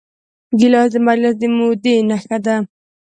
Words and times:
ګیلاس 0.59 0.89
د 0.93 0.97
مجلس 1.07 1.35
د 1.39 1.43
مودې 1.57 1.95
نښه 2.09 2.37
ده. 2.45 2.55